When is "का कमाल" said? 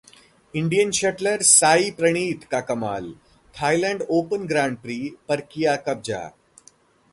2.51-3.13